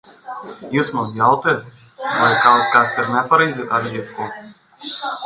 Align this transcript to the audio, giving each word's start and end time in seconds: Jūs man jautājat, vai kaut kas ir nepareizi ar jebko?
Jūs 0.75 0.87
man 0.99 1.11
jautājat, 1.17 1.67
vai 2.05 2.29
kaut 2.45 2.65
kas 2.77 2.97
ir 3.05 3.13
nepareizi 3.17 3.67
ar 3.79 3.87
jebko? 3.97 4.31